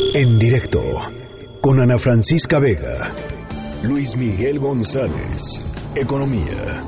[0.00, 0.80] En directo
[1.60, 3.12] con Ana Francisca Vega,
[3.82, 6.82] Luis Miguel González, Economía.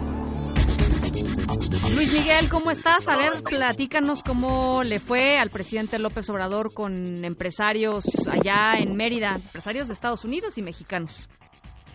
[1.96, 3.08] Luis Miguel, ¿cómo estás?
[3.08, 9.34] A ver, platícanos cómo le fue al presidente López Obrador con empresarios allá en Mérida,
[9.34, 11.28] empresarios de Estados Unidos y mexicanos.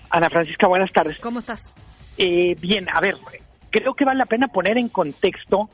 [0.09, 1.17] Ana Francisca, buenas tardes.
[1.19, 1.73] ¿Cómo estás?
[2.17, 3.15] Eh, bien, a ver,
[3.69, 5.69] creo que vale la pena poner en contexto,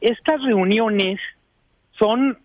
[0.00, 1.18] estas reuniones
[1.98, 2.38] son,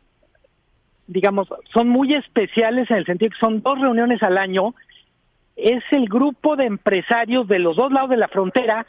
[1.07, 4.73] digamos, son muy especiales en el sentido que son dos reuniones al año,
[5.55, 8.85] es el grupo de empresarios de los dos lados de la frontera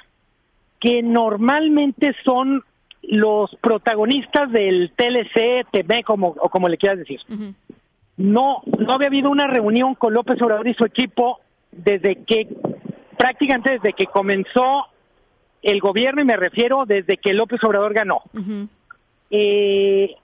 [0.81, 2.63] que normalmente son
[3.03, 7.21] los protagonistas del TLC, TV, como, o como le quieras decir.
[8.17, 11.41] No, no había habido una reunión con López Obrador y su equipo
[11.73, 12.49] desde que,
[13.17, 14.87] prácticamente desde que comenzó
[15.63, 18.23] el gobierno, y me refiero desde que López Obrador ganó.
[19.31, 20.15] eh,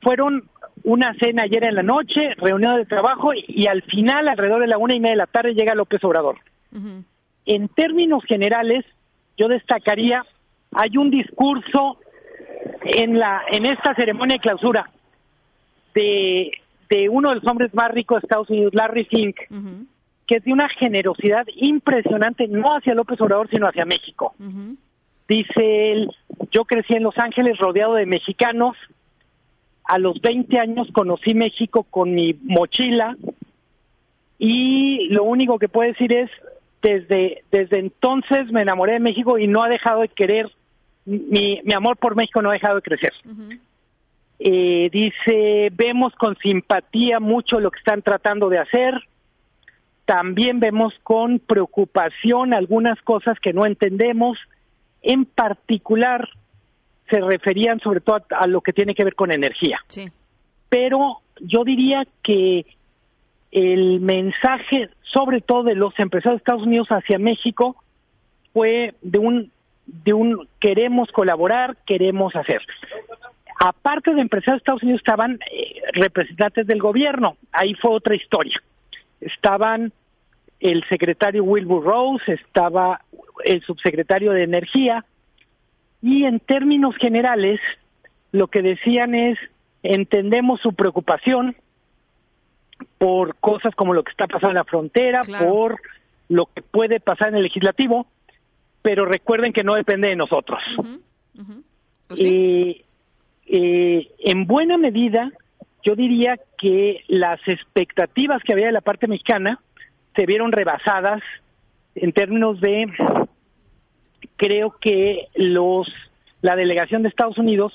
[0.00, 0.49] fueron
[0.84, 4.78] una cena ayer en la noche, reunión de trabajo, y, al final, alrededor de la
[4.78, 6.38] una y media de la tarde, llega López Obrador.
[7.46, 8.84] En términos generales,
[9.36, 10.24] yo destacaría,
[10.72, 11.98] hay un discurso
[12.82, 14.90] en la en esta ceremonia de clausura
[15.94, 16.52] de,
[16.88, 19.36] de uno de los hombres más ricos de Estados Unidos, Larry Fink,
[20.26, 24.34] que es de una generosidad impresionante, no hacia López Obrador, sino hacia México.
[25.28, 26.10] Dice él,
[26.50, 28.76] yo crecí en Los Ángeles rodeado de mexicanos,
[29.90, 33.16] a los 20 años conocí México con mi mochila
[34.38, 36.30] y lo único que puedo decir es,
[36.80, 40.48] desde, desde entonces me enamoré de México y no ha dejado de querer,
[41.04, 43.12] mi, mi amor por México no ha dejado de crecer.
[44.38, 48.94] eh, dice, vemos con simpatía mucho lo que están tratando de hacer,
[50.04, 54.38] también vemos con preocupación algunas cosas que no entendemos,
[55.02, 56.28] en particular
[57.10, 59.78] se referían sobre todo a, a, lo que tiene que ver con energía.
[59.88, 60.08] Sí.
[60.68, 62.64] Pero yo diría que
[63.50, 67.76] el mensaje, sobre todo de los empresarios de Estados Unidos hacia México,
[68.52, 69.50] fue de un
[69.86, 72.60] de un queremos colaborar, queremos hacer.
[73.58, 78.62] Aparte de empresarios de Estados Unidos estaban eh, representantes del gobierno, ahí fue otra historia.
[79.20, 79.92] Estaban
[80.60, 83.00] el secretario Wilbur Rose, estaba
[83.44, 85.04] el subsecretario de Energía,
[86.02, 87.60] y en términos generales
[88.32, 89.38] lo que decían es
[89.82, 91.56] entendemos su preocupación
[92.98, 95.46] por cosas como lo que está pasando en la frontera, Claro.
[95.48, 95.80] por
[96.28, 98.06] lo que puede pasar en el legislativo,
[98.82, 100.60] pero recuerden que no depende de nosotros.
[102.08, 102.26] Pues sí.
[102.26, 102.84] Eh,
[103.46, 105.30] eh, en buena medida,
[105.82, 109.58] yo diría que las expectativas que había de la parte mexicana
[110.14, 111.20] se vieron rebasadas
[111.94, 112.86] en términos de,
[114.36, 115.88] creo que los
[116.42, 117.72] la delegación de Estados Unidos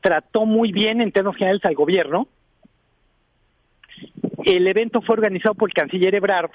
[0.00, 2.26] trató muy bien en términos generales al gobierno.
[4.44, 6.50] El evento fue organizado por el canciller Ebrard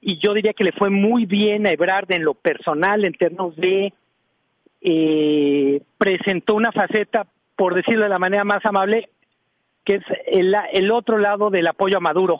[0.00, 3.54] y yo diría que le fue muy bien a Ebrard en lo personal en términos
[3.56, 3.92] de
[4.82, 7.26] eh, presentó una faceta,
[7.56, 9.08] por decirlo de la manera más amable,
[9.84, 12.38] que es el, el otro lado del apoyo a Maduro.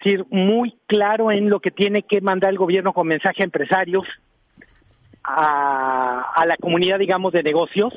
[0.00, 3.44] Es decir, muy claro en lo que tiene que mandar el gobierno con mensaje a
[3.44, 4.06] empresarios,
[5.26, 7.92] a, a la comunidad, digamos, de negocios.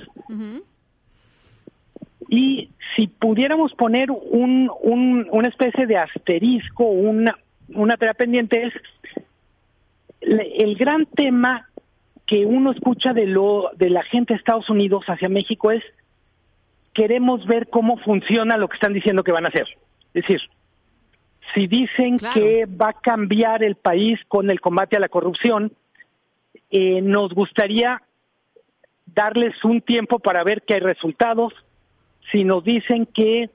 [2.28, 7.38] Y si pudiéramos poner un, un, una especie de asterisco, una,
[7.74, 8.74] una tarea pendiente es
[10.22, 11.68] el gran tema
[12.26, 15.84] que uno escucha de lo de la gente de Estados Unidos hacia México es
[16.94, 19.68] queremos ver cómo funciona lo que están diciendo que van a hacer.
[20.14, 20.42] Es decir,
[21.56, 22.34] si dicen Claro.
[22.34, 25.72] que va a cambiar el país con el combate a la corrupción,
[26.72, 28.02] eh, nos gustaría
[29.06, 31.54] darles un tiempo para ver que hay resultados.
[32.32, 33.50] Si nos dicen que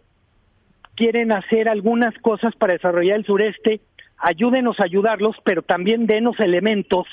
[0.96, 3.80] quieren hacer algunas cosas para desarrollar el sureste,
[4.18, 7.06] ayúdenos a ayudarlos, pero también denos elementos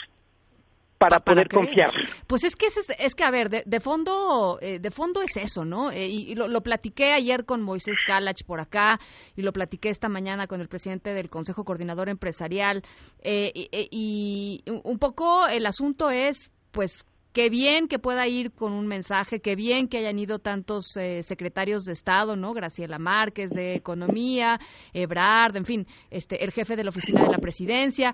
[1.01, 1.66] para, Pa- poder creer.
[1.66, 1.91] confiar.
[2.28, 5.35] Pues es que es, es que a ver, de, de fondo eh, de fondo es
[5.35, 5.91] eso, ¿no?
[5.91, 9.00] Eh, y y lo, lo platiqué ayer con Moisés Kalach por acá
[9.35, 12.83] y lo platiqué esta mañana con el presidente del Consejo Coordinador Empresarial
[13.24, 18.74] eh, y, y un poco el asunto es, pues Qué bien que pueda ir con
[18.74, 22.53] un mensaje, qué bien que hayan ido tantos eh, secretarios de Estado, ¿no?
[22.53, 24.59] Graciela Márquez de Economía,
[24.92, 28.13] Ebrard, en fin, este, el jefe de la oficina de la presidencia.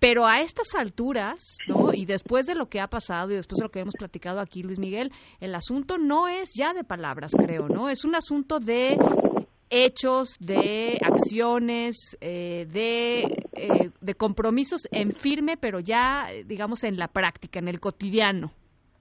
[0.00, 1.92] Pero a estas alturas, ¿no?
[1.92, 4.62] Y después de lo que ha pasado y después de lo que hemos platicado aquí,
[4.62, 5.10] Luis Miguel,
[5.40, 7.88] el asunto no es ya de palabras, creo, ¿no?
[7.88, 8.96] Es un asunto de
[9.70, 17.08] hechos, de acciones, eh, de, eh, de compromisos en firme, pero ya, digamos, en la
[17.08, 18.52] práctica, en el cotidiano.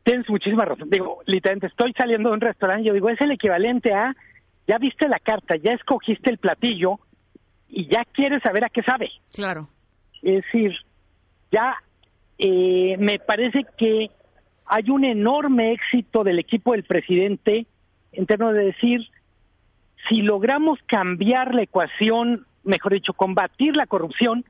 [0.03, 0.89] Tienes muchísima razón.
[0.89, 4.15] Digo, literalmente, estoy saliendo de un restaurante y yo digo, es el equivalente a
[4.67, 6.99] ya viste la carta, ya escogiste el platillo
[7.69, 9.09] y ya quieres saber a qué sabe.
[9.33, 9.69] Claro.
[10.21, 10.71] Es decir,
[11.57, 11.75] ya
[12.37, 14.11] eh, me parece que
[14.65, 17.65] hay un enorme éxito del equipo del presidente
[18.11, 19.01] en términos de decir,
[20.09, 24.45] si logramos cambiar la ecuación, mejor dicho, combatir la corrupción,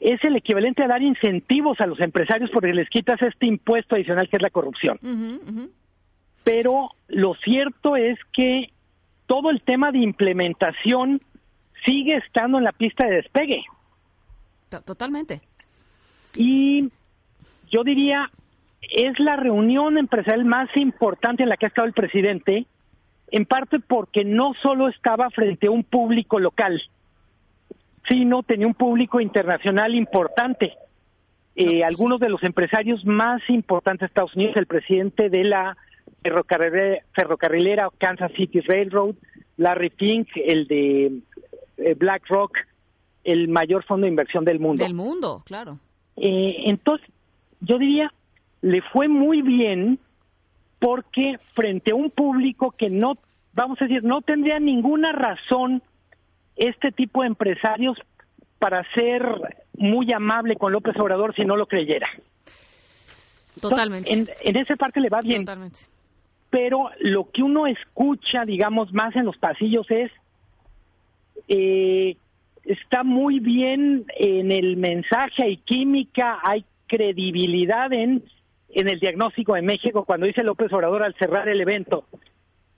[0.00, 4.28] es el equivalente a dar incentivos a los empresarios porque les quitas este impuesto adicional
[4.28, 4.98] que es la corrupción.
[6.44, 8.72] Pero lo cierto es que
[9.26, 11.20] todo el tema de implementación
[11.84, 13.62] sigue estando en la pista de despegue.
[14.84, 15.40] Totalmente.
[16.34, 16.90] Y
[17.70, 18.30] yo diría,
[18.90, 22.66] es la reunión empresarial más importante en la que ha estado el presidente,
[23.30, 26.82] en parte porque no solo estaba frente a un público local,
[28.08, 30.74] sino tenía un público internacional importante.
[31.54, 35.76] Eh, algunos de los empresarios más importantes de Estados Unidos, el presidente de la
[36.22, 39.14] ferrocarrilera, Kansas City Railroad,
[39.56, 41.20] Larry Fink, el de
[41.76, 42.56] eh, BlackRock,
[43.24, 44.82] el mayor fondo de inversión del mundo.
[44.82, 45.78] Del mundo, claro.
[46.20, 47.08] Eh, entonces,
[47.60, 48.12] yo diría,
[48.60, 49.98] le fue muy bien
[50.78, 53.18] porque frente a un público que no,
[53.54, 55.82] vamos a decir, no tendría ninguna razón
[56.56, 57.96] este tipo de empresarios
[58.58, 59.24] para ser
[59.78, 62.08] muy amable con López Obrador si no lo creyera.
[63.58, 64.12] Totalmente.
[64.12, 65.44] en, en, esa parte le va bien.
[65.44, 65.80] Totalmente.
[66.50, 70.10] Pero lo que uno escucha, digamos, más en los pasillos es,
[71.48, 72.16] eh,
[72.64, 78.22] está muy bien en el mensaje, hay química, hay credibilidad en,
[78.70, 82.04] en el diagnóstico de México cuando dice López Obrador al cerrar el evento,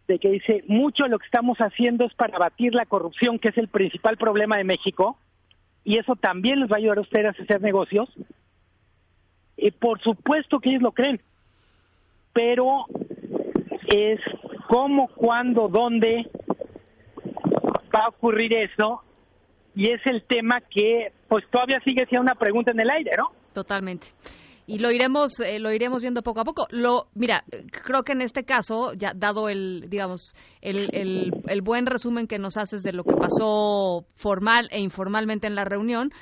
[0.09, 3.49] de que dice, mucho de lo que estamos haciendo es para batir la corrupción, que
[3.49, 5.17] es el principal problema de México,
[5.85, 8.09] y eso también les va a ayudar a ustedes a hacer negocios.
[9.57, 11.21] Y por supuesto que ellos lo creen,
[12.33, 12.87] pero
[13.89, 14.21] es
[14.69, 16.29] cómo, cuándo, dónde
[17.95, 19.03] va a ocurrir eso,
[19.75, 23.31] y es el tema que pues todavía sigue siendo una pregunta en el aire, ¿no?
[23.53, 24.09] Totalmente
[24.67, 26.67] y lo iremos eh, lo iremos viendo poco a poco.
[26.71, 27.45] Lo mira,
[27.85, 32.39] creo que en este caso, ya dado el digamos el, el, el buen resumen que
[32.39, 36.13] nos haces de lo que pasó formal e informalmente en la reunión,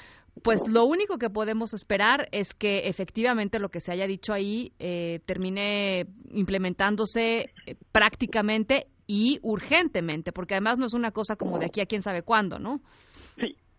[0.42, 4.72] pues lo único que podemos esperar es que efectivamente lo que se haya dicho ahí
[4.78, 11.66] eh, termine implementándose eh, prácticamente y urgentemente, porque además no es una cosa como de
[11.66, 12.80] aquí a quién sabe cuándo, ¿no?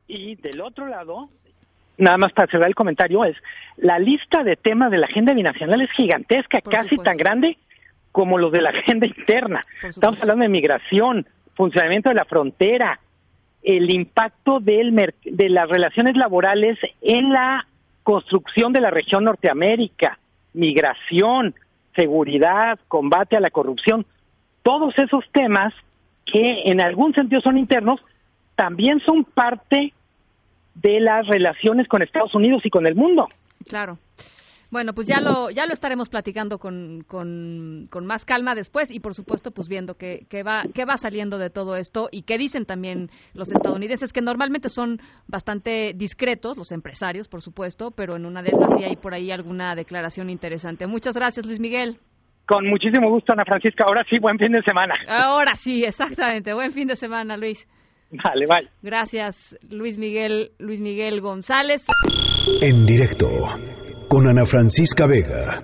[0.08, 1.30] Y del otro lado,
[1.98, 3.36] nada más para cerrar el comentario, es
[3.78, 7.58] la lista de temas de la agenda binacional es gigantesca, casi tan grande
[8.12, 9.64] como los de la agenda interna.
[9.84, 11.26] Estamos hablando de migración,
[11.56, 13.00] funcionamiento de la frontera,
[13.64, 17.66] el impacto del de las relaciones laborales en la
[18.04, 20.18] construcción de la región Norteamérica,
[20.54, 21.54] migración,
[21.96, 24.06] seguridad, combate a la corrupción,
[24.64, 25.74] todos esos temas
[26.26, 28.00] que en algún sentido son internos,
[28.62, 29.92] también son parte
[30.76, 33.28] de las relaciones con Estados Unidos y con el mundo.
[33.68, 33.98] Claro.
[34.70, 39.16] Bueno, pues ya lo, ya lo estaremos platicando con, con, más calma después y por
[39.16, 43.10] supuesto pues viendo qué, va, qué va saliendo de todo esto y qué dicen también
[43.34, 48.52] los estadounidenses, que normalmente son bastante discretos, los empresarios por supuesto, pero en una de
[48.52, 50.86] esas sí hay por ahí alguna declaración interesante.
[50.86, 51.98] Muchas gracias Luis Miguel.
[52.46, 54.94] Con muchísimo gusto Ana Francisca, ahora sí, buen fin de semana.
[55.08, 57.68] Ahora sí, exactamente, buen fin de semana Luis.
[58.12, 58.70] Vale, bye.
[58.82, 61.86] Gracias, Luis Miguel, Luis Miguel González.
[62.62, 63.30] En directo
[64.10, 65.62] con Ana Francisca Vega.